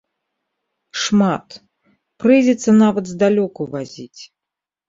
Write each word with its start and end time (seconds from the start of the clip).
Шмат, 1.01 1.47
прыйдзецца 2.23 2.69
нават 2.81 3.05
здалёку 3.15 3.61
вазіць. 3.75 4.21